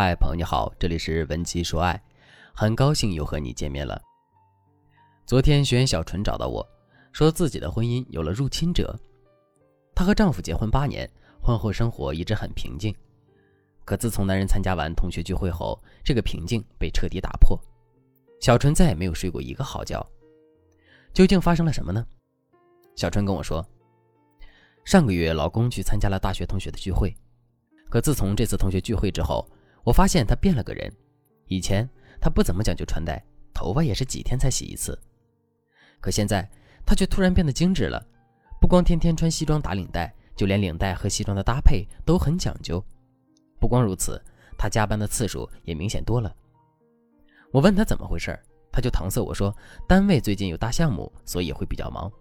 [0.00, 2.00] 嗨，朋友你好，这里是文姬说爱，
[2.54, 4.00] 很高兴又和你见面了。
[5.26, 6.64] 昨天学员小纯找到我，
[7.10, 8.96] 说自己的婚姻有了入侵者。
[9.96, 11.10] 她和丈夫结婚八年，
[11.42, 12.94] 婚后生活一直很平静。
[13.84, 17.60] 可自从男人参加完同学聚会后，这个平静被彻底打破，
[18.40, 20.00] 小纯再也没有睡过一个好觉。
[21.12, 22.06] 究竟发生了什么呢？
[22.94, 23.68] 小春跟我说，
[24.84, 27.12] 上个月老公去参加了大学同学的聚会，
[27.90, 29.44] 可自从这次同学聚会之后，
[29.84, 30.92] 我发现他变了个人。
[31.46, 31.88] 以前
[32.20, 33.24] 他不怎么讲究穿戴，
[33.54, 34.98] 头发也是几天才洗一次，
[36.00, 36.48] 可现在
[36.84, 38.04] 他却突然变得精致了，
[38.60, 42.84] 不光天天穿西装打领带，就连领带和西装的搭配都很讲究。
[43.58, 44.22] 不光如此，
[44.56, 46.34] 他加班的次数也明显多了。
[47.50, 48.38] 我问他怎么回事，
[48.70, 49.56] 他就搪塞我说，
[49.88, 52.12] 单位最近有大项目，所以会比较忙。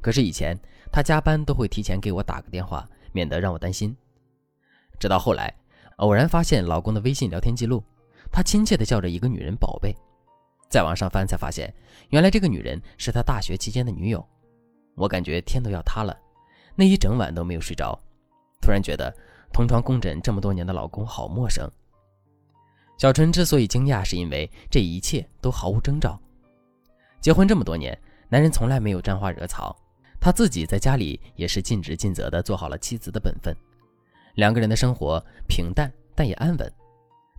[0.00, 0.56] 可是以前
[0.92, 3.96] 她加班都会提前给我打个电话，免得让我担心。
[5.00, 5.52] 直到后来，
[5.98, 7.82] 偶然发现老公的微信聊天记录，
[8.30, 9.94] 他亲切地叫着一个女人“宝贝”。
[10.70, 11.72] 再往上翻，才发现
[12.10, 14.24] 原来这个女人是他大学期间的女友。
[14.94, 16.16] 我感觉天都要塌了，
[16.74, 17.98] 那一整晚都没有睡着。
[18.60, 19.12] 突然觉得
[19.52, 21.68] 同床共枕这么多年的老公好陌生。
[22.96, 26.20] 小春之所以惊讶，是因为这一切都毫无征兆。
[27.20, 29.76] 结婚这么多年，男人从来没有沾花惹草。
[30.20, 33.56] 他自己在家里也是尽职尽责地做好了妻子的本分，
[34.38, 36.72] 两个人的生活平淡但也安稳。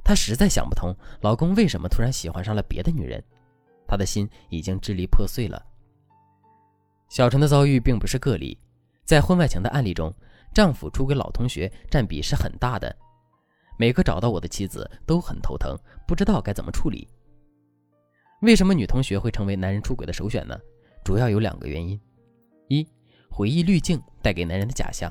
[0.04, 3.24] 她实在想不通，老公为什么突然喜欢上了别的女人，
[3.88, 5.66] 她的心已经支离破碎了。
[7.08, 8.60] 小陈的遭遇并不是个例，
[9.06, 10.14] 在婚外情的案例中，
[10.54, 12.94] 丈夫出轨老同学占比是很大的。
[13.78, 17.08] 每个找到我的妻子都很头疼，不知道该怎么处理。
[18.42, 20.60] 为什么女同学会成为男人出轨的首选呢？
[21.06, 21.98] 主要有两个原因。
[22.68, 22.86] 一
[23.30, 25.10] 回忆滤镜带给男人的假象。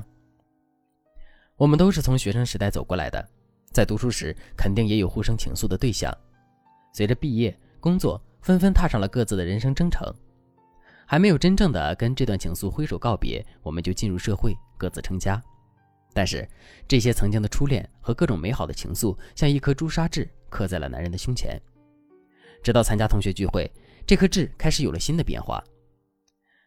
[1.59, 3.29] 我们都是从学生时代走过来的，
[3.73, 6.09] 在读书时肯定也有互生情愫的对象。
[6.93, 10.09] 随着毕业、工作，纷纷踏上了各自的人生征程，
[11.05, 15.43] 还没有真正的跟这段情愫挥手告别，我们就进入社会，各自成家。
[16.13, 16.47] 但是
[16.87, 21.61] 这些曾经的初恋和各种美好的情愫，像一颗朱砂痣刻在了男人的胸前。
[22.63, 23.69] 直到参加同学聚会，
[24.07, 25.61] 这颗痣开始有了新的变化。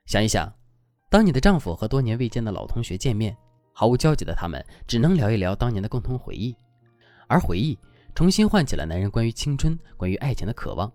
[0.05, 0.53] 想一想。
[1.09, 3.37] 当你的丈夫和多年未见的老同学见面，
[3.73, 6.55] 毫无交集的他们只能聊一聊当年的共同回忆，
[7.27, 7.79] 而回忆
[8.15, 10.91] 重新唤起了男人关于青春、关于爱情的渴望。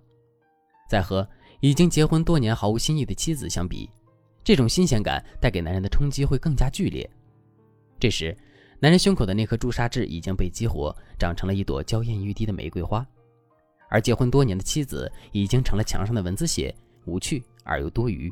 [0.89, 1.27] 在和
[1.59, 3.89] 已经结婚多年毫无新意的妻子相比，
[4.43, 7.09] 这种新鲜感带给男人的冲击会更加剧烈。
[7.99, 8.37] 这时，
[8.79, 13.05] 男人胸口的那颗朱砂痣已经被激活，长成了一朵娇艳欲滴的玫瑰花，
[13.89, 16.73] 而结婚多年的妻子已经成了墙上的蚊子血，
[17.05, 18.31] 无趣而又多余。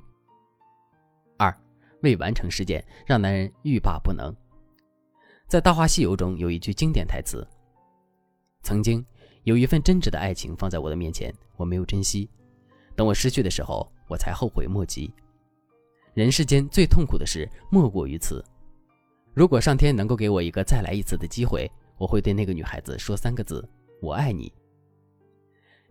[2.06, 4.32] 未完成事件让男人欲罢不能。
[5.48, 7.46] 在《大话西游》中有一句经典台词
[8.62, 9.04] ：“曾经
[9.44, 12.30] 有一份真挚的爱情放在我的面前，我没有珍惜，
[12.96, 15.12] 等我失去的时候，我才后悔莫及。”
[16.14, 18.46] 人世间最痛苦的事莫过于此。
[19.34, 23.68] 如果上天能够给我一个再来一次的机会，我会对那个女孩子说三个字
[24.00, 24.54] ：“我爱你。”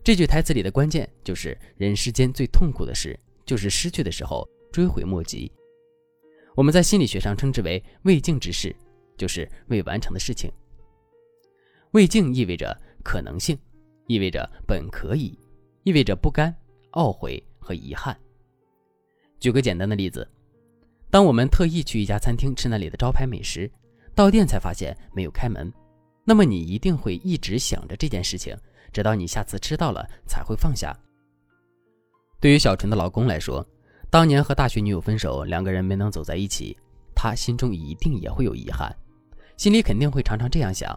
[0.04, 5.50] 这句台词里的关键就是：人世间最痛苦的事就是失去的时候追悔莫及。
[6.54, 8.74] 我们在心理学上称之为未竟之事，
[9.16, 10.50] 就是未完成的事情。
[11.90, 13.58] 未竟意味着可能性，
[14.06, 15.38] 意味着本可以，
[15.82, 16.54] 意味着不甘、
[16.92, 18.16] 懊悔和遗憾。
[19.40, 20.26] 举个简单的例子，
[21.10, 23.70] 当我们特意去一家餐厅吃那里的招牌美食，
[24.14, 25.72] 到店才发现没有开门，
[26.24, 28.56] 那么你一定会一直想着这件事情，
[28.92, 30.96] 直到你下次吃到了才会放下。
[32.40, 33.66] 对于小纯的老公来说，
[34.14, 36.78] 当年和大学女友分手，两个人没能走在一起，
[37.16, 38.96] 他心中一定也会有遗憾，
[39.56, 40.96] 心里肯定会常常这样想：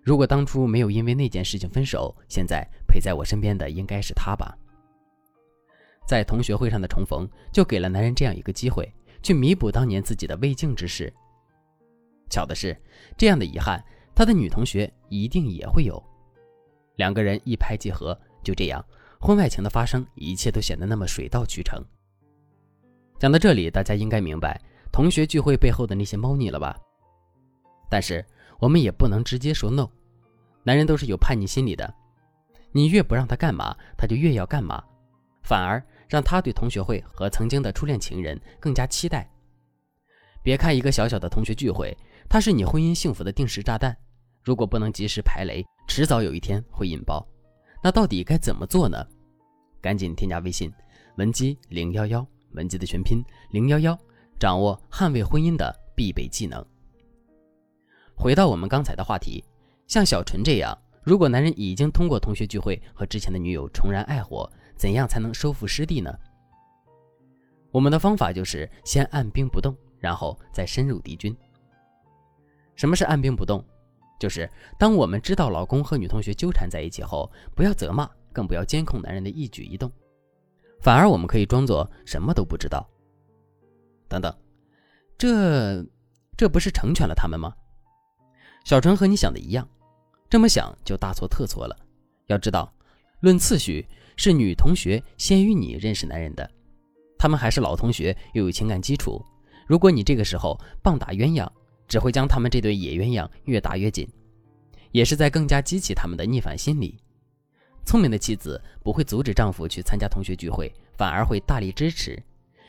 [0.00, 4.56] 如果当初没有因为那件事情分手，现在陪在我身边的应该是他吧。
[6.06, 8.88] 在同学会上的重逢，就给了男人这样一个机会，
[9.24, 11.12] 去弥补当年自己的未竟之事。
[12.30, 12.80] 巧的是，
[13.18, 13.84] 这样的遗憾，
[14.14, 16.00] 他的女同学一定也会有。
[16.94, 18.80] 两个人一拍即合，就这样，
[19.20, 21.84] 婚外情的发生，一切都显得那么水到渠成。
[23.20, 24.58] 讲到这里，大家应该明白
[24.90, 26.74] 同学聚会背后的那些猫腻了吧？
[27.90, 28.24] 但是
[28.58, 29.86] 我们也不能直接说 no，
[30.62, 31.94] 男人都是有叛逆心理的，
[32.72, 34.82] 你越不让他干嘛，他就越要干嘛，
[35.42, 39.30] 反而让他对同学会和曾经的初恋情人更加期待。
[40.42, 41.94] 别看一个小小的同学聚会，
[42.26, 43.94] 它是你婚姻幸福的定时炸弹，
[44.42, 47.28] 如果不能及时排雷，迟早有一天会引爆。
[47.82, 49.06] 那到底该怎么做呢？
[49.82, 50.72] 赶紧添加微信
[51.18, 52.26] 文姬零幺幺。
[52.52, 53.98] 文姬的全拼零幺幺，
[54.38, 56.64] 掌握捍卫婚姻的必备技能。
[58.14, 59.44] 回到我们刚才的话题，
[59.86, 66.12] 像小纯这样，如果男人已经通过同学聚会和之前的女友重燃爱火，怎样才能收复失地呢？
[67.70, 71.36] 我们的方法就是先按兵不动，然后再深入敌军。
[72.74, 73.64] 什么是按兵不动？
[74.18, 79.90] 就是当我们知道老公和女同学纠缠在一起后，不要责骂，更不要监控男人的一举一动，
[80.80, 82.88] 反而我们可以装作什么都不知道。
[84.08, 84.34] 等等，
[85.16, 85.84] 这
[86.36, 87.54] 这不是成全了他们吗？
[88.64, 89.68] 小纯和你想的一样，
[90.28, 91.76] 这么想就大错特错了。
[92.26, 92.72] 要知道，
[93.20, 93.86] 论次序
[94.16, 96.50] 是女同学先于你认识男人的，
[97.18, 99.24] 他们还是老同学，又有情感基础。
[99.66, 101.48] 如果你这个时候棒打鸳鸯，
[101.86, 104.08] 只会将他们这对野鸳鸯越打越紧，
[104.90, 106.98] 也是在更加激起他们的逆反心理。
[107.90, 112.16] 聪明的妻子不会阻止丈夫去参加同学聚会，反而会大力支持。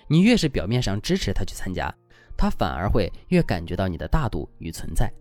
[0.07, 1.93] 你越是表面上支持他去参加，
[2.35, 5.13] 他反而会越感觉到你的大度与存在。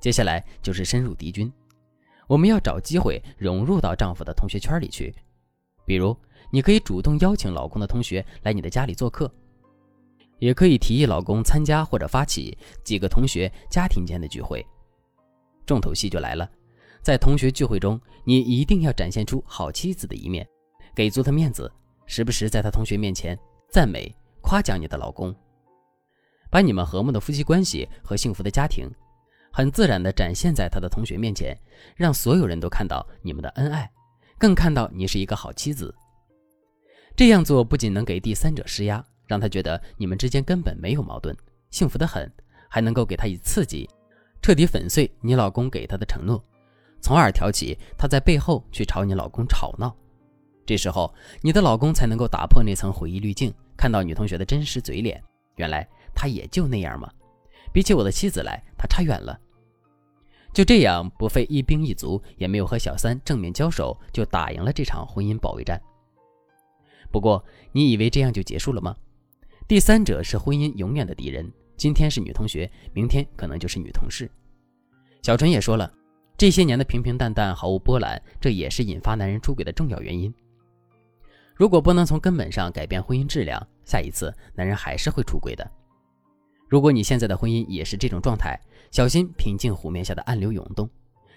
[0.00, 1.52] 接下来就是深入敌军，
[2.28, 5.12] 我们要找机会融入到丈夫的同学圈里去。
[5.84, 6.16] 比如，
[6.52, 9.28] 你可以主动邀请老公的同学来你的家里做客。
[10.38, 14.64] 也可以提议老公参加或者发起几个同学家庭间的聚会，
[15.66, 16.48] 重头戏就来了。
[17.02, 20.48] 在同学聚会中，你一定要展现出好妻子的一面，
[20.94, 21.70] 给足他面子，
[22.06, 23.38] 时不时在他同学面前
[23.68, 25.34] 赞美、夸奖你的老公，
[26.48, 28.88] 把你们和睦的夫妻关系和幸福的家庭，
[29.52, 31.56] 很自然地展现在他的同学面前，
[31.96, 33.90] 让所有人都看到你们的恩爱，
[34.38, 35.94] 更看到你是一个好妻子。
[37.16, 39.04] 这样做不仅能给第三者施压。
[39.24, 41.34] 让他觉得你们之间根本没有矛盾，
[41.70, 42.30] 幸福的很，
[42.68, 43.88] 还能够给他以刺激，
[44.42, 46.42] 彻底粉碎你老公给他的承诺，
[47.02, 49.94] 从而挑起他在背后去朝你老公吵闹。
[50.64, 51.12] 这时候，
[51.42, 55.22] 你的老公才能够打破那层回忆滤镜，看到女同学的真实嘴脸。
[55.56, 57.10] 原来他也就那样嘛，
[57.72, 59.38] 比起我的妻子来，他差远了。
[60.54, 65.80] 就这样，不费一兵一卒，也没有和小三正面交手，就打赢了这场婚姻保卫战。
[67.10, 68.96] 不过，你以为这样就结束了吗？
[69.66, 71.50] 第三者是婚姻永远的敌人。
[71.76, 74.30] 今天是女同学，明天可能就是女同事。
[75.22, 75.92] 小纯也说了，
[76.42, 80.34] 这些年的平平淡淡，毫无波澜，这也是引发男人出轨的重要原因。
[81.54, 85.64] 如果不能从根本上改变婚姻质量，下一次男人还是会出轨的。
[86.68, 88.60] 如果你现在的婚姻也是这种状态，
[88.90, 90.90] 小心平静湖面下的暗流涌动。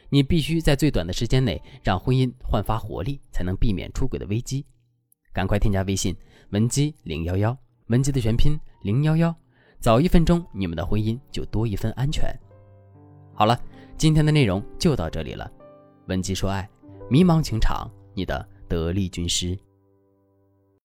[0.09, 4.65] 你必须在最短的时间内让婚姻焕发活力，才能避免出轨的危机。
[5.31, 6.15] 赶快添加微信
[6.49, 7.55] 文姬零幺幺。
[7.89, 9.35] 文姬的全拼零幺幺，
[9.79, 12.25] 早一分钟，你们的婚姻就多一分安全。
[13.35, 13.61] 好了，
[13.97, 15.49] 今天的内容就到这里了。
[16.07, 16.69] 文姬说爱，
[17.09, 19.57] 迷茫情场，你的得力军师。